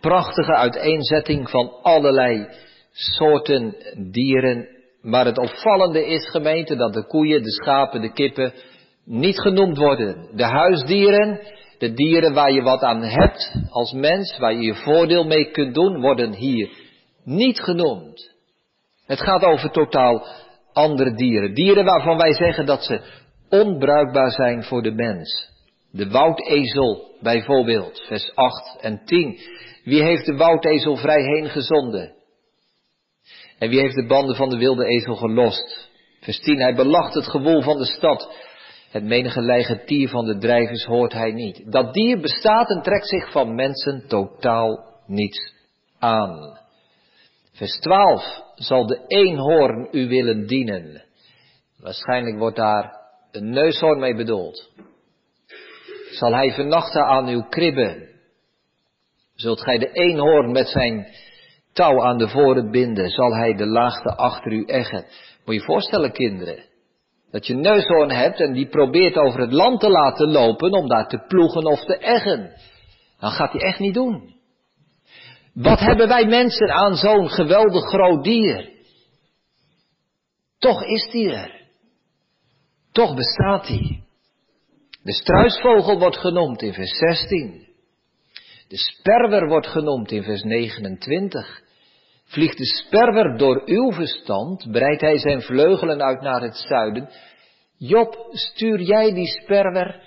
[0.01, 2.49] prachtige uiteenzetting van allerlei
[2.93, 3.77] soorten
[4.13, 4.69] dieren
[5.03, 8.53] maar het opvallende is, gemeente, dat de koeien, de schapen, de kippen
[9.05, 10.29] niet genoemd worden.
[10.37, 11.41] De huisdieren,
[11.79, 15.75] de dieren waar je wat aan hebt als mens, waar je je voordeel mee kunt
[15.75, 16.71] doen, worden hier
[17.25, 18.35] niet genoemd.
[19.07, 20.27] Het gaat over totaal
[20.73, 21.55] andere dieren.
[21.55, 25.51] Dieren waarvan wij zeggen dat ze onbruikbaar zijn voor de mens.
[25.91, 29.39] De woudezel bijvoorbeeld, vers 8 en 10.
[29.85, 32.15] Wie heeft de woudezel vrij heen gezonden?
[33.59, 35.91] En wie heeft de banden van de wilde ezel gelost?
[36.21, 36.61] Vers 10.
[36.61, 38.37] Hij belacht het gewoel van de stad.
[38.91, 41.73] Het menige leigetier van de drijvers hoort hij niet.
[41.73, 45.55] Dat dier bestaat en trekt zich van mensen totaal niets
[45.99, 46.59] aan.
[47.53, 48.43] Vers 12.
[48.55, 51.05] Zal de eenhoorn u willen dienen?
[51.81, 52.99] Waarschijnlijk wordt daar
[53.31, 54.71] een neushoorn mee bedoeld.
[56.11, 58.09] Zal hij vernachten aan uw kribben?
[59.35, 61.07] Zult gij de eenhoorn met zijn
[61.73, 65.05] touw aan de voren binden, zal hij de laagte achter u eggen.
[65.45, 66.65] Moet je je voorstellen, kinderen,
[67.31, 71.09] dat je neushoorn hebt en die probeert over het land te laten lopen om daar
[71.09, 72.53] te ploegen of te eggen.
[73.21, 74.37] Dan gaat hij echt niet doen.
[75.55, 78.71] Wat hebben wij mensen aan zo'n geweldig groot dier?
[80.59, 81.58] Toch is die er.
[82.93, 84.03] Toch bestaat hij.
[85.03, 87.67] De struisvogel wordt genoemd in vers 16.
[88.69, 91.63] De sperwer wordt genoemd in vers 29.
[92.25, 97.09] Vliegt de sperwer door uw verstand, breidt hij zijn vleugelen uit naar het zuiden.
[97.77, 100.03] Job, stuur jij die sperwer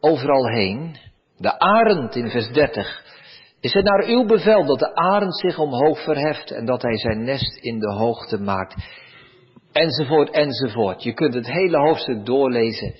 [0.00, 0.96] overal heen?
[1.36, 3.04] De arend in vers 30.
[3.60, 7.24] Is het naar uw bevel dat de arend zich omhoog verheft en dat hij zijn
[7.24, 8.74] nest in de hoogte maakt?
[9.74, 11.02] Enzovoort, enzovoort.
[11.02, 12.94] Je kunt het hele hoofdstuk doorlezen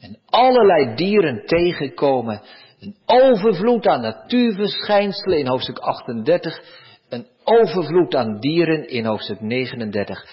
[0.00, 2.40] en allerlei dieren tegenkomen.
[2.80, 6.60] Een overvloed aan natuurverschijnselen in hoofdstuk 38
[7.08, 10.24] een overvloed aan dieren in hoofdstuk 39.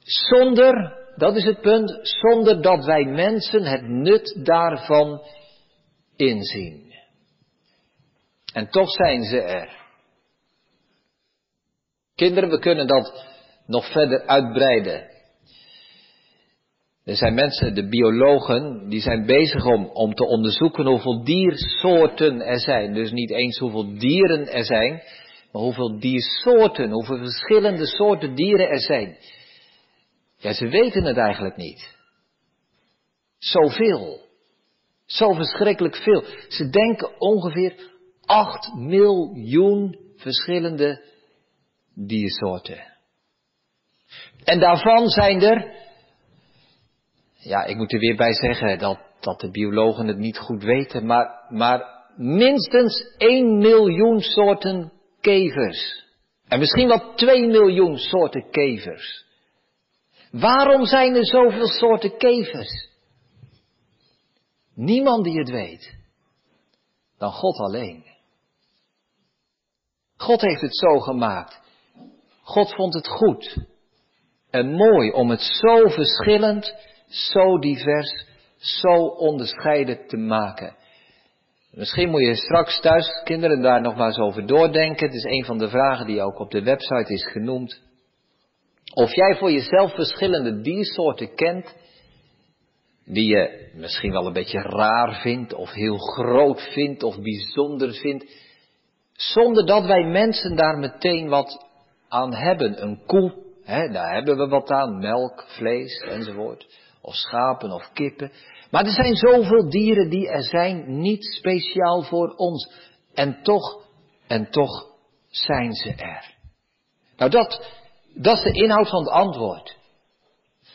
[0.00, 5.22] Zonder, dat is het punt, zonder dat wij mensen het nut daarvan
[6.16, 6.94] inzien.
[8.52, 9.76] En toch zijn ze er.
[12.14, 13.24] Kinderen, we kunnen dat
[13.66, 15.17] nog verder uitbreiden.
[17.08, 22.60] Er zijn mensen, de biologen, die zijn bezig om, om te onderzoeken hoeveel diersoorten er
[22.60, 22.92] zijn.
[22.94, 25.02] Dus niet eens hoeveel dieren er zijn,
[25.52, 29.16] maar hoeveel diersoorten, hoeveel verschillende soorten dieren er zijn.
[30.36, 31.96] Ja, ze weten het eigenlijk niet.
[33.38, 34.20] Zoveel.
[35.06, 36.24] Zo verschrikkelijk veel.
[36.48, 37.74] Ze denken ongeveer
[38.24, 41.04] 8 miljoen verschillende
[41.94, 42.96] diersoorten.
[44.44, 45.86] En daarvan zijn er,
[47.48, 51.06] ja, ik moet er weer bij zeggen dat, dat de biologen het niet goed weten,
[51.06, 56.06] maar, maar minstens 1 miljoen soorten kevers.
[56.48, 59.26] En misschien wel 2 miljoen soorten kevers.
[60.30, 62.88] Waarom zijn er zoveel soorten kevers?
[64.74, 65.96] Niemand die het weet
[67.18, 68.04] dan God alleen.
[70.16, 71.60] God heeft het zo gemaakt.
[72.42, 73.56] God vond het goed
[74.50, 76.74] en mooi om het zo verschillend,
[77.08, 80.76] zo divers, zo onderscheiden te maken.
[81.70, 85.06] Misschien moet je straks thuis, kinderen, daar nog maar eens over doordenken.
[85.06, 87.80] Het is een van de vragen die ook op de website is genoemd.
[88.94, 91.74] Of jij voor jezelf verschillende diersoorten kent,
[93.04, 98.24] die je misschien wel een beetje raar vindt, of heel groot vindt, of bijzonder vindt,
[99.12, 101.66] zonder dat wij mensen daar meteen wat
[102.08, 102.82] aan hebben.
[102.82, 106.66] Een koe, hè, daar hebben we wat aan, melk, vlees enzovoort,
[107.00, 108.32] of schapen of kippen.
[108.70, 112.72] Maar er zijn zoveel dieren die er zijn, niet speciaal voor ons.
[113.14, 113.86] En toch,
[114.26, 114.86] en toch
[115.28, 116.34] zijn ze er.
[117.16, 117.66] Nou dat,
[118.14, 119.76] dat is de inhoud van het antwoord.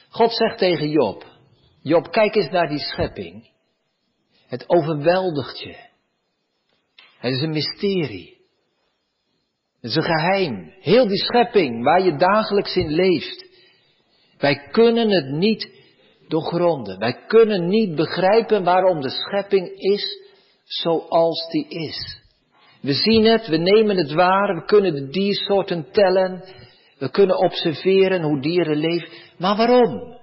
[0.10, 1.26] God zegt tegen Job,
[1.82, 3.52] Job, kijk eens naar die schepping.
[4.48, 5.76] Het overweldigt je.
[7.18, 8.38] Het is een mysterie.
[9.82, 10.74] Het is een geheim.
[10.80, 13.46] Heel die schepping waar je dagelijks in leeft.
[14.38, 15.70] Wij kunnen het niet
[16.34, 17.00] doorgronden.
[17.00, 20.22] Wij kunnen niet begrijpen waarom de schepping is
[20.64, 22.22] zoals die is.
[22.82, 26.44] We zien het, we nemen het waar, we kunnen de diersoorten tellen,
[26.98, 29.10] we kunnen observeren hoe dieren leven.
[29.38, 30.22] Maar waarom?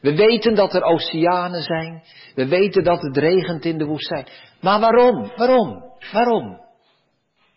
[0.00, 2.02] We weten dat er oceanen zijn.
[2.34, 4.26] We weten dat het regent in de woestijn.
[4.60, 5.32] Maar waarom?
[5.36, 5.82] Waarom?
[6.12, 6.60] Waarom?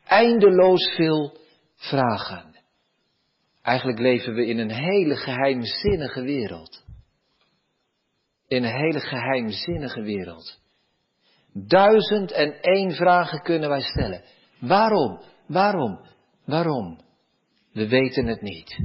[0.05, 1.37] Eindeloos veel
[1.75, 2.55] vragen.
[3.61, 6.82] Eigenlijk leven we in een hele geheimzinnige wereld.
[8.53, 10.59] In een hele geheimzinnige wereld.
[11.53, 14.23] Duizend en één vragen kunnen wij stellen.
[14.59, 15.21] Waarom?
[15.47, 15.99] Waarom?
[16.45, 16.99] Waarom?
[17.71, 18.79] We weten het niet.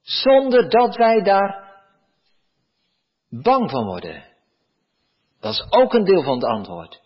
[0.00, 1.72] Zonder dat wij daar
[3.28, 4.24] bang van worden.
[5.40, 7.00] Dat is ook een deel van het antwoord.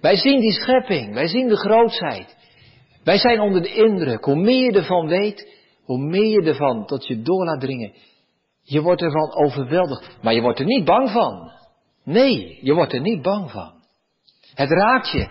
[0.00, 2.36] Wij zien die schepping, wij zien de grootheid.
[3.04, 4.24] Wij zijn onder de indruk.
[4.24, 8.10] Hoe meer je ervan weet, hoe meer je ervan tot je door laat.
[8.62, 11.50] Je wordt ervan overweldigd, maar je wordt er niet bang van.
[12.04, 13.72] Nee, je wordt er niet bang van.
[14.54, 15.28] Het raakt je.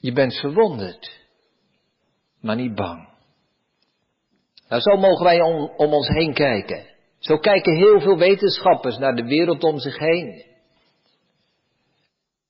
[0.00, 1.26] Je bent verwonderd,
[2.40, 3.08] maar niet bang.
[4.68, 6.86] Nou, zo mogen wij om, om ons heen kijken.
[7.18, 10.44] Zo kijken heel veel wetenschappers naar de wereld om zich heen.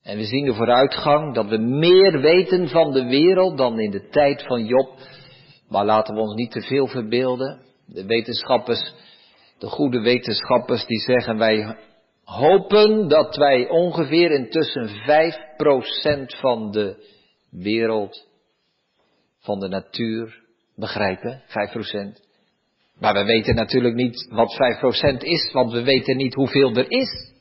[0.03, 4.09] En we zien de vooruitgang dat we meer weten van de wereld dan in de
[4.09, 4.99] tijd van Job.
[5.69, 7.61] Maar laten we ons niet te veel verbeelden.
[7.87, 8.95] De wetenschappers,
[9.59, 11.77] de goede wetenschappers, die zeggen wij
[12.25, 17.05] hopen dat wij ongeveer intussen 5% van de
[17.51, 18.27] wereld,
[19.39, 20.43] van de natuur,
[20.77, 22.27] begrijpen, 5%.
[22.99, 24.57] Maar we weten natuurlijk niet wat
[25.15, 27.33] 5% is, want we weten niet hoeveel er is.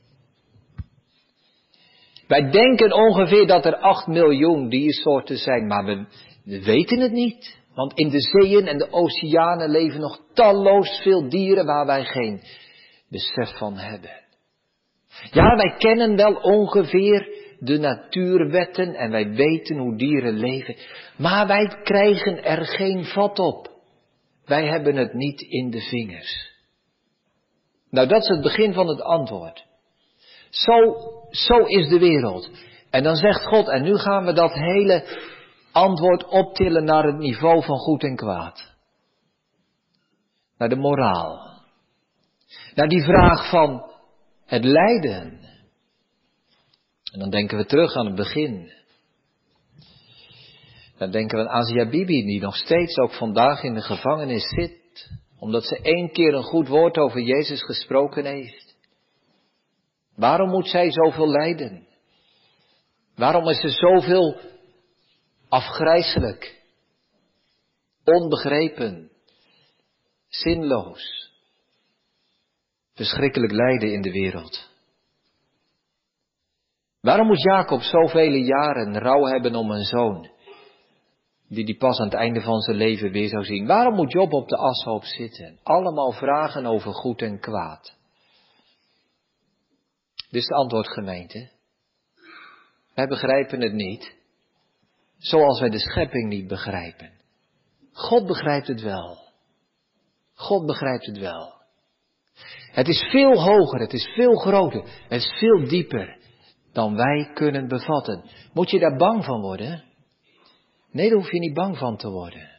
[2.27, 6.05] Wij denken ongeveer dat er 8 miljoen diersoorten zijn, maar we,
[6.43, 7.57] we weten het niet.
[7.77, 12.41] Want in de zeeën en de oceanen leven nog talloos veel dieren waar wij geen
[13.09, 14.11] besef van hebben.
[15.31, 17.27] Ja, wij kennen wel ongeveer
[17.59, 20.75] de natuurwetten en wij weten hoe dieren leven,
[21.17, 23.71] maar wij krijgen er geen vat op.
[24.45, 26.51] Wij hebben het niet in de vingers.
[27.89, 29.65] Nou, dat is het begin van het antwoord.
[30.49, 30.95] Zo,
[31.29, 32.49] zo is de wereld.
[32.89, 35.03] En dan zegt God, en nu gaan we dat hele
[35.71, 38.75] antwoord optillen naar het niveau van goed en kwaad.
[40.57, 41.61] Naar de moraal.
[42.75, 43.91] Naar die vraag van
[44.45, 45.39] het lijden.
[47.13, 48.71] En dan denken we terug aan het begin.
[50.97, 55.09] Dan denken we aan Asia Bibi, die nog steeds ook vandaag in de gevangenis zit,
[55.39, 58.75] omdat ze één keer een goed woord over Jezus gesproken heeft.
[60.15, 61.87] Waarom moet zij zoveel lijden?
[63.15, 64.39] Waarom is er zoveel
[65.49, 66.63] afgrijselijk,
[68.03, 69.11] onbegrepen,
[70.27, 71.31] zinloos,
[72.93, 74.69] verschrikkelijk lijden in de wereld?
[77.01, 80.29] Waarom moet Jacob zoveel jaren rouw hebben om een zoon,
[81.47, 83.67] die die pas aan het einde van zijn leven weer zou zien?
[83.67, 85.59] Waarom moet Job op de ashoop zitten?
[85.63, 87.95] Allemaal vragen over goed en kwaad.
[90.29, 91.49] Dit is het antwoord gemeente.
[92.93, 94.16] Wij begrijpen het niet,
[95.17, 97.11] zoals wij de schepping niet begrijpen.
[97.91, 99.17] God begrijpt het wel.
[100.33, 101.55] God begrijpt het wel.
[102.71, 106.17] Het is veel hoger, het is veel groter, het is veel dieper
[106.71, 108.23] dan wij kunnen bevatten.
[108.53, 109.83] Moet je daar bang van worden?
[110.91, 112.49] Nee, daar hoef je niet bang van te worden.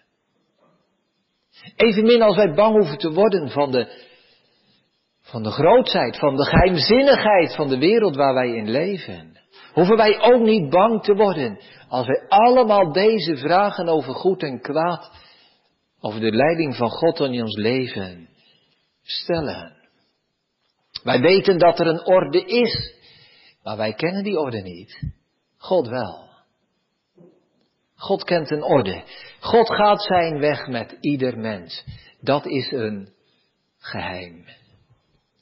[1.76, 4.06] Evenmin als wij bang hoeven te worden van de,
[5.20, 9.37] van de grootheid, van de geheimzinnigheid van de wereld waar wij in leven.
[9.78, 14.60] Hoeven wij ook niet bang te worden als wij allemaal deze vragen over goed en
[14.60, 15.10] kwaad,
[16.00, 18.28] over de leiding van God in ons leven
[19.02, 19.76] stellen.
[21.02, 22.96] Wij weten dat er een orde is
[23.62, 25.02] maar wij kennen die orde niet.
[25.56, 26.28] God wel.
[27.94, 29.04] God kent een orde.
[29.40, 31.84] God gaat zijn weg met ieder mens.
[32.20, 33.12] Dat is een
[33.78, 34.44] geheim.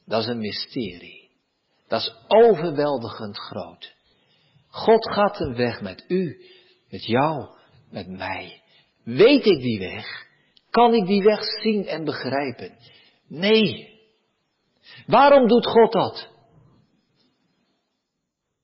[0.05, 1.31] Dat is een mysterie.
[1.89, 3.96] Dat is overweldigend groot.
[4.77, 6.45] God gaat een weg met u,
[6.91, 7.49] met jou,
[7.91, 8.63] met mij.
[9.05, 10.27] Weet ik die weg?
[10.71, 12.79] Kan ik die weg zien en begrijpen?
[13.29, 13.95] Nee.
[15.07, 16.29] Waarom doet God dat?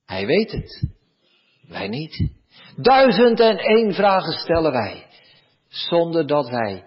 [0.04, 0.88] Hij weet het.
[1.68, 2.30] Wij niet.
[2.76, 5.06] Duizend en één vragen stellen wij.
[5.68, 6.84] Zonder dat wij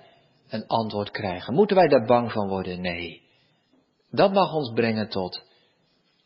[0.48, 1.54] een antwoord krijgen.
[1.54, 2.82] Moeten wij daar bang van worden?
[2.82, 3.22] Nee.
[4.10, 5.44] Dat mag ons brengen tot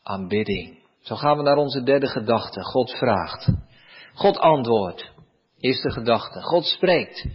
[0.03, 0.78] aanbidding.
[1.01, 2.63] Zo gaan we naar onze derde gedachte.
[2.63, 3.49] God vraagt.
[4.13, 5.11] God antwoordt.
[5.59, 6.41] Eerste gedachte.
[6.41, 7.25] God spreekt.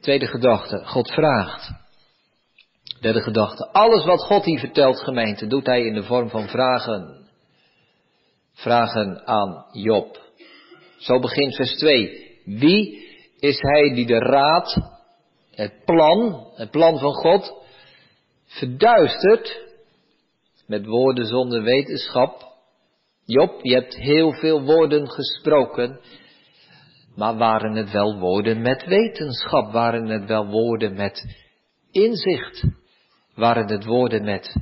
[0.00, 0.82] Tweede gedachte.
[0.84, 1.70] God vraagt.
[3.00, 3.68] Derde gedachte.
[3.72, 7.18] Alles wat God hier vertelt, gemeente, doet hij in de vorm van vragen
[8.58, 10.20] vragen aan Job.
[10.98, 12.40] Zo begint vers 2.
[12.44, 13.06] Wie
[13.38, 14.80] is hij die de raad,
[15.50, 17.52] het plan, het plan van God,
[18.46, 19.66] verduistert
[20.66, 22.46] met woorden zonder wetenschap?
[23.30, 26.00] Job, je hebt heel veel woorden gesproken,
[27.16, 29.72] maar waren het wel woorden met wetenschap?
[29.72, 31.36] Waren het wel woorden met
[31.90, 32.64] inzicht?
[33.34, 34.56] Waren het woorden met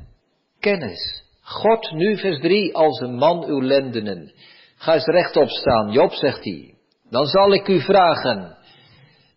[0.60, 1.24] kennis?
[1.40, 4.32] God nu, vers 3, als een man uw lendenen.
[4.76, 6.74] Ga eens rechtop staan, Job, zegt hij.
[7.10, 8.56] Dan zal ik u vragen.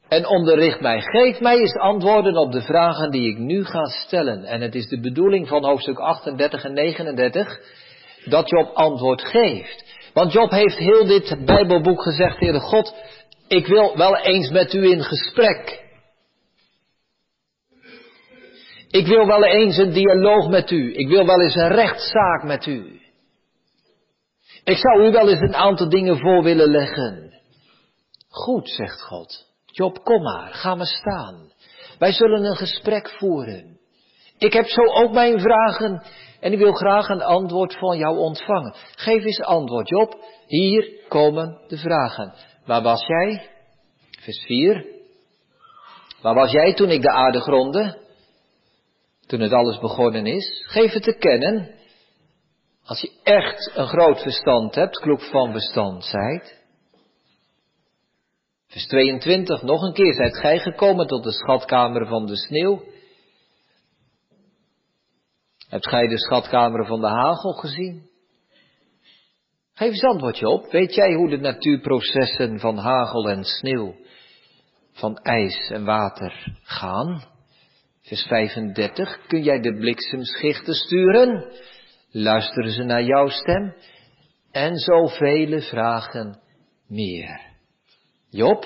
[0.08, 1.02] En onderricht mij.
[1.02, 4.44] Geef mij eens antwoorden op de vragen die ik nu ga stellen.
[4.44, 7.60] En het is de bedoeling van hoofdstuk 38 en 39
[8.30, 9.86] dat Job antwoord geeft.
[10.13, 12.96] Want Job heeft heel dit Bijbelboek gezegd, Heere God,
[13.48, 15.88] ik wil wel eens met u in gesprek.
[18.89, 20.94] Ik wil wel eens een dialoog met u.
[20.96, 23.02] Ik wil wel eens een rechtszaak met u.
[24.63, 27.34] Ik zou u wel eens een aantal dingen voor willen leggen.
[28.30, 29.48] Goed, zegt God.
[29.65, 31.52] Job, kom maar, ga maar staan.
[32.00, 33.80] Wij zullen een gesprek voeren.
[34.38, 36.04] Ik heb zo ook mijn vragen
[36.39, 38.75] en ik wil graag een antwoord van jou ontvangen.
[38.95, 40.17] Geef eens antwoord, Job.
[40.47, 42.34] Hier komen de vragen.
[42.65, 43.49] Waar was jij?
[44.19, 44.86] Vers 4.
[46.21, 48.08] Waar was jij toen ik de aarde gronde?
[49.30, 50.63] toen het alles begonnen is.
[50.67, 51.69] Geef het te kennen.
[52.86, 56.58] Als je echt een groot verstand hebt, kloek van verstand zijt.
[58.67, 62.84] Vers 22, nog een keer, zijt gij gekomen tot de schatkamer van de sneeuw?
[65.69, 68.10] Hebt gij de schatkamer van de hagel gezien?
[69.73, 70.71] Geef eens antwoordje op.
[70.71, 73.95] Weet jij hoe de natuurprocessen van hagel en sneeuw,
[74.91, 77.23] van ijs en water gaan?
[78.01, 81.51] Vers 35, kun jij de bliksemschichten sturen?
[82.11, 83.76] Luisteren ze naar jouw stem?
[84.51, 86.39] En zoveel vragen
[86.88, 87.41] meer.
[88.30, 88.65] Job,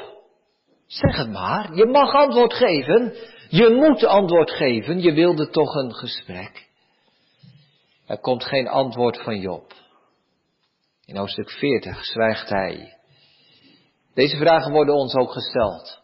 [0.87, 3.13] zeg het maar, je mag antwoord geven.
[3.49, 6.71] Je moet antwoord geven, je wilde toch een gesprek.
[8.05, 9.73] Er komt geen antwoord van Job.
[11.05, 12.97] In hoofdstuk 40 zwijgt hij.
[14.13, 16.01] Deze vragen worden ons ook gesteld.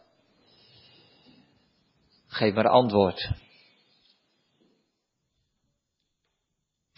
[2.26, 3.30] Geef maar antwoord.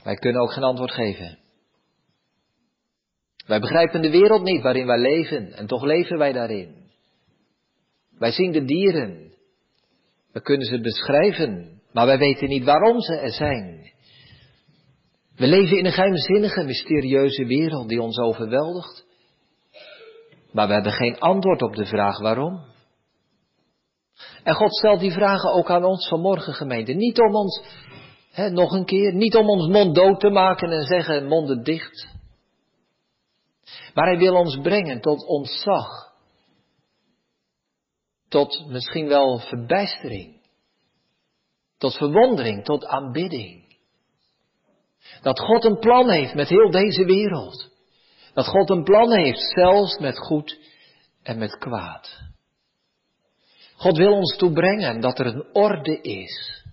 [0.05, 1.39] Wij kunnen ook geen antwoord geven.
[3.47, 6.91] Wij begrijpen de wereld niet waarin wij leven en toch leven wij daarin.
[8.19, 9.35] Wij zien de dieren.
[10.33, 13.93] We kunnen ze beschrijven, maar wij weten niet waarom ze er zijn.
[15.37, 19.07] We leven in een geheimzinnige, mysterieuze wereld die ons overweldigt.
[20.53, 22.65] Maar we hebben geen antwoord op de vraag waarom.
[24.43, 26.93] En God stelt die vragen ook aan ons vanmorgen gemeente.
[26.93, 27.63] Niet om ons,
[28.31, 32.09] hè, nog een keer, niet om ons mond dood te maken en zeggen monden dicht.
[33.95, 36.13] Maar hij wil ons brengen tot ontzag.
[38.29, 40.41] Tot misschien wel verbijstering.
[41.79, 43.62] Tot verwondering, tot aanbidding.
[45.23, 47.71] Dat God een plan heeft met heel deze wereld.
[48.35, 50.59] Dat God een plan heeft, zelfs met goed
[51.23, 52.21] en met kwaad.
[53.77, 56.65] God wil ons toebrengen dat er een orde is.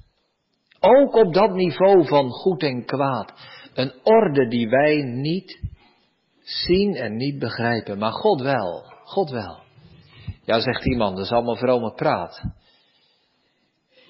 [0.80, 3.34] Ook op dat niveau van goed en kwaad.
[3.74, 5.60] Een orde die wij niet
[6.43, 8.84] zien en niet begrijpen, maar God wel.
[9.04, 9.60] God wel.
[10.43, 12.41] Ja, zegt iemand, dat is allemaal vrome praat.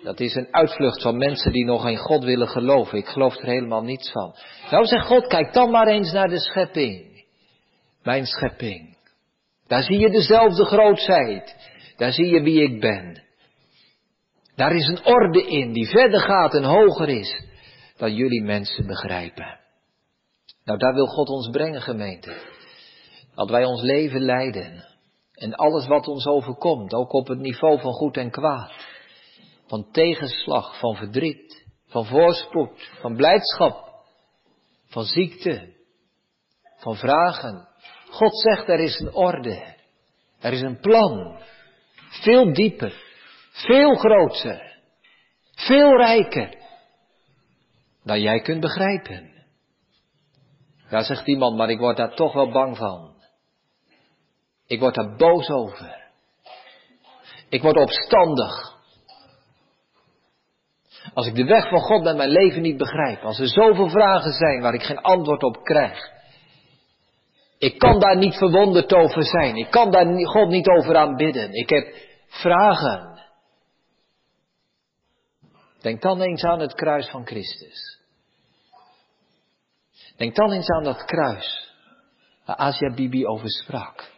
[0.04, 2.98] Dat is een uitvlucht van mensen die nog in God willen geloven.
[2.98, 4.36] Ik geloof er helemaal niets van.
[4.72, 7.26] Nou zegt God, kijk dan maar eens naar de schepping.
[8.04, 8.98] Mijn schepping.
[9.68, 11.56] Daar zie je dezelfde grootheid.
[11.98, 13.24] Daar zie je wie ik ben.
[14.56, 17.44] Daar is een orde in die verder gaat en hoger is
[17.98, 19.60] dan jullie mensen begrijpen.
[20.64, 22.34] Nou, daar wil God ons brengen, gemeente.
[23.36, 24.86] Dat wij ons leven leiden.
[25.34, 28.72] En alles wat ons overkomt, ook op het niveau van goed en kwaad.
[29.70, 34.04] Van tegenslag, van verdriet, van voorspoed, van blijdschap,
[34.86, 35.74] van ziekte,
[36.78, 37.68] van vragen.
[38.10, 39.76] God zegt er is een orde.
[40.40, 41.42] Er is een plan.
[42.24, 43.04] Veel dieper,
[43.52, 44.82] veel groter,
[45.52, 46.58] veel rijker
[48.04, 49.34] dan jij kunt begrijpen.
[50.90, 53.16] Ja, zegt iemand, maar ik word daar toch wel bang van.
[54.66, 56.12] Ik word daar boos over.
[57.50, 58.79] Ik word opstandig.
[61.14, 64.32] Als ik de weg van God met mijn leven niet begrijp, als er zoveel vragen
[64.32, 66.12] zijn waar ik geen antwoord op krijg,
[67.58, 69.56] ik kan daar niet verwonderd over zijn.
[69.56, 71.54] Ik kan daar God niet over aanbidden.
[71.54, 71.96] Ik heb
[72.28, 73.20] vragen.
[75.82, 78.00] Denk dan eens aan het kruis van Christus.
[80.18, 81.74] Denk dan eens aan dat kruis
[82.46, 84.12] waar Asia Bibi over sprak.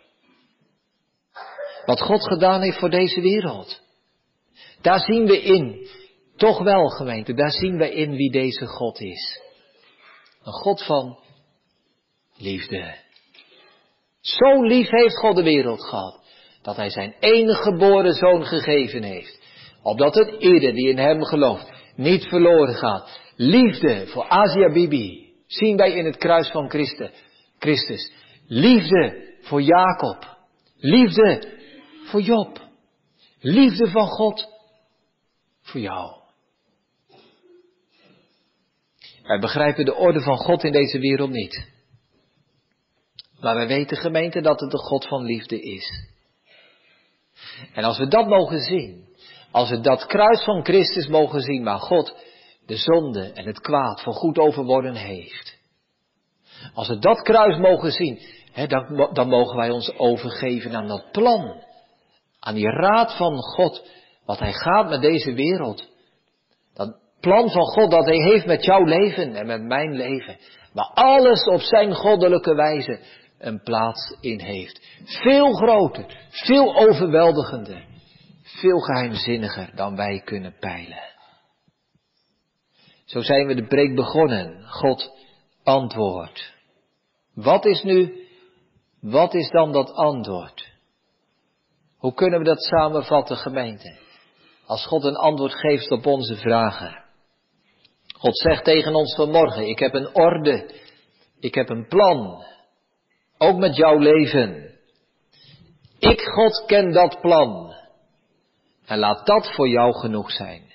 [1.85, 3.81] Wat God gedaan heeft voor deze wereld.
[4.81, 5.87] Daar zien we in,
[6.41, 9.41] toch wel gemeente, daar zien we in wie deze God is.
[10.43, 11.19] Een God van
[12.37, 12.95] liefde.
[14.21, 16.23] Zo lief heeft God de wereld gehad,
[16.61, 19.39] dat Hij zijn enige geboren zoon gegeven heeft.
[19.83, 23.19] Opdat het ieder die in Hem gelooft niet verloren gaat.
[23.35, 26.69] Liefde voor Asia Bibi zien wij in het kruis van
[27.59, 28.11] Christus.
[28.47, 30.37] Liefde voor Jacob.
[30.77, 31.57] Liefde
[32.03, 32.59] voor Job.
[33.39, 34.47] Liefde van God
[35.61, 36.20] voor jou.
[39.31, 41.67] Wij begrijpen de orde van God in deze wereld niet.
[43.39, 46.07] Maar wij weten gemeente dat het de God van liefde is.
[47.73, 49.07] En als we dat mogen zien,
[49.51, 52.15] als we dat kruis van Christus mogen zien waar God
[52.65, 55.57] de zonde en het kwaad voor goed overwonnen heeft.
[56.73, 58.19] Als we dat kruis mogen zien,
[58.51, 61.63] hè, dan, dan mogen wij ons overgeven aan dat plan.
[62.39, 63.89] Aan die raad van God,
[64.25, 65.89] wat Hij gaat met deze wereld.
[66.73, 70.37] Dat plan van God dat Hij heeft met jouw leven en met mijn leven.
[70.73, 72.99] Maar alles op Zijn goddelijke wijze
[73.39, 74.87] een plaats in heeft.
[75.03, 77.85] Veel groter, veel overweldigender,
[78.43, 81.09] veel geheimzinniger dan wij kunnen peilen.
[83.05, 84.63] Zo zijn we de preek begonnen.
[84.67, 85.11] God
[85.63, 86.53] antwoord.
[87.33, 88.27] Wat is nu,
[89.01, 90.69] wat is dan dat antwoord?
[91.97, 93.97] Hoe kunnen we dat samenvatten, gemeente?
[94.65, 97.00] Als God een antwoord geeft op onze vragen.
[98.21, 100.81] God zegt tegen ons vanmorgen, ik heb een orde,
[101.39, 102.45] ik heb een plan,
[103.37, 104.79] ook met jouw leven.
[105.99, 107.75] Ik, God, ken dat plan.
[108.85, 110.73] En laat dat voor jou genoeg zijn.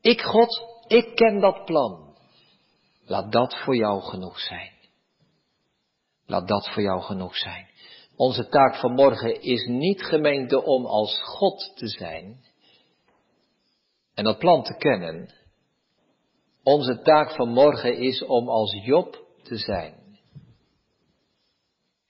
[0.00, 2.16] Ik, God, ik ken dat plan.
[3.06, 4.72] Laat dat voor jou genoeg zijn.
[6.26, 7.68] Laat dat voor jou genoeg zijn.
[8.16, 12.44] Onze taak vanmorgen is niet gemeente om als God te zijn
[14.14, 15.42] en dat plan te kennen.
[16.64, 20.18] Onze taak vanmorgen is om als Job te zijn.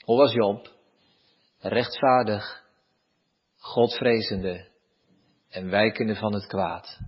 [0.05, 0.73] Hoe was Job?
[1.59, 2.65] Rechtvaardig,
[3.57, 4.69] godvrezende
[5.49, 6.99] en wijkende van het kwaad.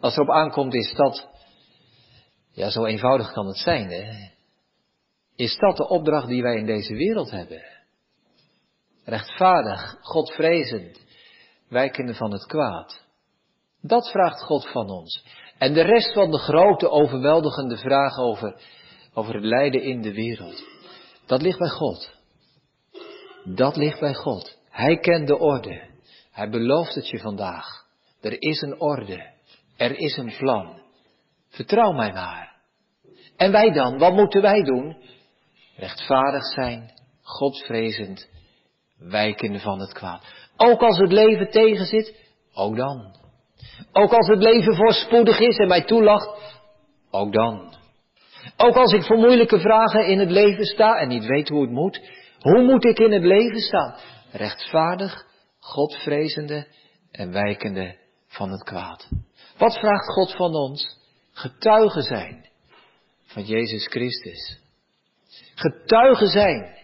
[0.00, 1.28] Als erop aankomt is dat,
[2.50, 4.30] ja zo eenvoudig kan het zijn hè.
[5.36, 7.62] Is dat de opdracht die wij in deze wereld hebben?
[9.04, 11.00] Rechtvaardig, godvrezend,
[11.68, 13.06] wijkende van het kwaad.
[13.80, 15.24] Dat vraagt God van ons.
[15.58, 18.60] En de rest van de grote overweldigende vraag over,
[19.14, 20.64] over het lijden in de wereld.
[21.26, 22.10] Dat ligt bij God.
[23.44, 24.58] Dat ligt bij God.
[24.70, 25.86] Hij kent de orde.
[26.32, 27.86] Hij belooft het je vandaag.
[28.20, 29.30] Er is een orde.
[29.76, 30.82] Er is een plan.
[31.48, 32.56] Vertrouw mij maar.
[33.36, 34.96] En wij dan, wat moeten wij doen?
[35.76, 36.92] Rechtvaardig zijn,
[37.22, 38.28] Godvrezend,
[38.98, 40.24] wijken van het kwaad.
[40.56, 42.14] Ook als het leven tegenzit,
[42.54, 43.17] ook dan.
[43.92, 46.56] Ook als het leven voorspoedig is en mij toelacht,
[47.10, 47.74] ook dan.
[48.56, 51.70] Ook als ik voor moeilijke vragen in het leven sta en niet weet hoe het
[51.70, 52.00] moet,
[52.38, 53.94] hoe moet ik in het leven staan?
[54.32, 55.26] Rechtvaardig,
[55.58, 56.66] Godvrezende
[57.10, 59.08] en wijkende van het kwaad.
[59.58, 60.96] Wat vraagt God van ons?
[61.32, 62.48] Getuigen zijn
[63.26, 64.60] van Jezus Christus.
[65.54, 66.76] Getuigen zijn.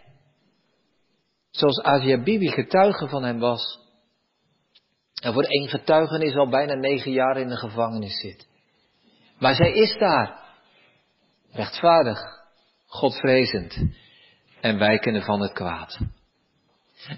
[1.51, 3.84] Zoals Asia Bibi getuige van hem was.
[5.25, 8.47] En voor één getuigenis al bijna negen jaar in de gevangenis zit.
[9.39, 10.43] Maar zij is daar.
[11.51, 12.19] Rechtvaardig,
[12.87, 13.79] Godvrezend
[14.61, 15.99] en wijkende van het kwaad.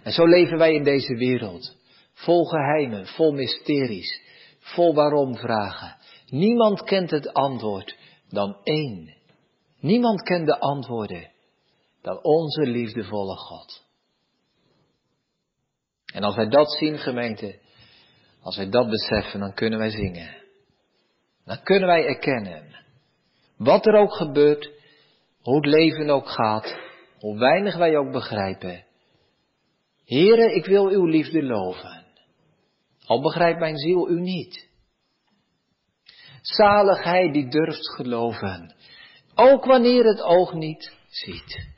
[0.03, 1.77] En zo leven wij in deze wereld.
[2.13, 4.21] Vol geheimen, vol mysteries,
[4.59, 5.97] vol waarom vragen.
[6.27, 7.97] Niemand kent het antwoord
[8.29, 9.15] dan één.
[9.81, 11.31] Niemand kent de antwoorden
[12.03, 13.85] dan onze liefdevolle God.
[16.13, 17.65] En als wij dat zien, gemeente,
[18.47, 20.37] als wij dat beseffen, dan kunnen wij zingen.
[21.45, 22.85] Dan kunnen wij erkennen,
[23.57, 24.71] wat er ook gebeurt,
[25.41, 26.77] hoe het leven ook gaat,
[27.19, 28.85] hoe weinig wij ook begrijpen.
[30.05, 32.05] Here, ik wil uw liefde loven.
[33.07, 34.69] Al begrijpt mijn ziel u niet.
[36.41, 38.75] Zalig hij die durft geloven,
[39.35, 41.69] ook wanneer het oog niet ziet.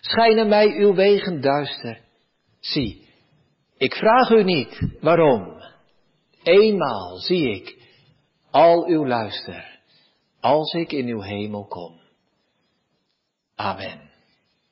[0.00, 2.00] Schijnen mij uw wegen duister.
[2.58, 3.08] Zie,
[3.76, 5.59] ik vraag u niet waarom.
[6.42, 7.78] Eenmaal zie ik
[8.50, 9.80] al uw luister,
[10.40, 12.00] als ik in uw hemel kom.
[13.54, 14.09] Amen.